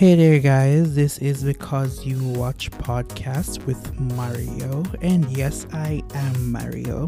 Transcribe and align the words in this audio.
Hey 0.00 0.14
there, 0.14 0.38
guys. 0.38 0.94
This 0.94 1.18
is 1.18 1.44
because 1.44 2.06
you 2.06 2.26
watch 2.30 2.70
podcasts 2.70 3.62
with 3.66 4.00
Mario, 4.00 4.82
and 5.02 5.28
yes, 5.36 5.66
I 5.74 6.02
am 6.14 6.52
Mario. 6.52 7.06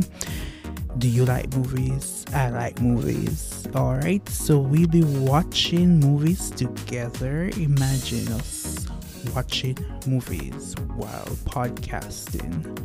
Do 0.99 1.09
you 1.09 1.25
like 1.25 1.57
movies? 1.57 2.27
I 2.35 2.51
like 2.51 2.83
movies. 2.83 3.67
Alright, 3.75 4.29
so 4.29 4.59
we'll 4.59 4.89
be 4.89 5.05
watching 5.05 6.01
movies 6.01 6.51
together. 6.51 7.49
Imagine 7.57 8.31
us 8.35 8.87
watching 9.35 9.79
movies 10.07 10.75
while 10.95 11.33
podcasting. 11.47 12.79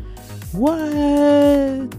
What? 0.53 1.91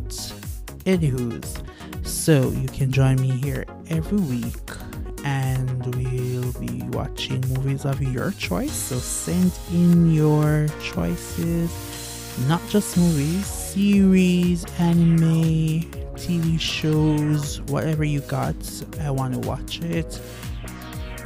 Anywho's, 0.86 1.62
so 2.08 2.48
you 2.52 2.68
can 2.68 2.90
join 2.90 3.20
me 3.20 3.32
here 3.32 3.66
every 3.90 4.16
week 4.16 4.70
and 5.28 5.94
we'll 5.94 6.52
be 6.52 6.82
watching 6.96 7.40
movies 7.52 7.84
of 7.84 8.00
your 8.00 8.30
choice. 8.32 8.72
So 8.72 8.96
send 8.98 9.52
in 9.70 10.12
your 10.12 10.68
choices, 10.82 11.70
not 12.48 12.62
just 12.68 12.96
movies, 12.96 13.46
series, 13.46 14.64
anime, 14.78 15.82
TV 16.14 16.58
shows, 16.58 17.60
whatever 17.72 18.04
you 18.04 18.20
got. 18.22 18.56
I 19.00 19.10
want 19.10 19.34
to 19.34 19.40
watch 19.46 19.80
it. 19.82 20.20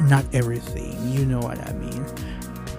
Not 0.02 0.24
everything, 0.34 0.96
you 1.12 1.24
know 1.24 1.40
what 1.40 1.58
I 1.68 1.72
mean. 1.74 2.04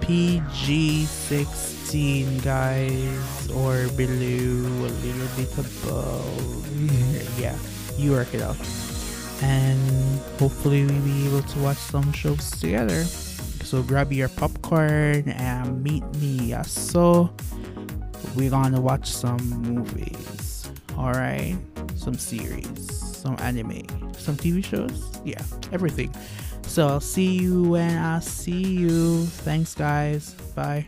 PG 0.02 1.06
16, 1.06 2.38
guys, 2.40 3.50
or 3.50 3.88
below, 3.96 4.68
a 4.88 4.92
little 5.04 5.28
bit 5.38 5.52
above. 5.58 6.60
Yeah, 7.40 7.56
you 7.96 8.12
work 8.12 8.32
it 8.34 8.42
out 8.42 8.56
and 9.42 10.20
hopefully 10.38 10.84
we'll 10.84 11.02
be 11.02 11.26
able 11.28 11.42
to 11.42 11.58
watch 11.60 11.76
some 11.76 12.12
shows 12.12 12.50
together. 12.52 13.04
So 13.04 13.82
grab 13.82 14.12
your 14.12 14.28
popcorn 14.28 15.28
and 15.30 15.82
meet 15.82 16.04
me. 16.16 16.54
So 16.64 17.30
we're 18.36 18.50
gonna 18.50 18.80
watch 18.80 19.10
some 19.10 19.42
movies. 19.62 20.70
Alright? 20.96 21.56
Some 21.96 22.14
series, 22.14 22.90
some 23.16 23.36
anime, 23.40 23.86
some 24.16 24.36
TV 24.36 24.62
shows. 24.64 25.20
Yeah, 25.24 25.42
everything. 25.72 26.14
So 26.62 26.88
I'll 26.88 27.00
see 27.00 27.38
you 27.38 27.62
when 27.62 27.96
I 27.96 28.20
see 28.20 28.62
you. 28.62 29.24
Thanks 29.24 29.74
guys. 29.74 30.34
Bye. 30.54 30.86